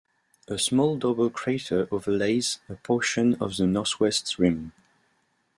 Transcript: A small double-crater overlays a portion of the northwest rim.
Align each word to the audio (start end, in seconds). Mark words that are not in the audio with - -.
A 0.47 0.57
small 0.57 0.97
double-crater 0.97 1.87
overlays 1.91 2.59
a 2.67 2.73
portion 2.73 3.35
of 3.35 3.57
the 3.57 3.67
northwest 3.67 4.39
rim. 4.39 4.73